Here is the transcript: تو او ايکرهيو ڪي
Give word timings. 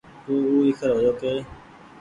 تو 0.23 0.33
او 0.49 0.55
ايکرهيو 0.65 1.11
ڪي 1.21 1.33